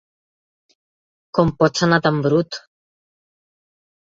Com 1.39 1.53
pots 1.63 1.85
anar 1.89 1.99
tan 2.07 2.19
brut! 2.29 2.59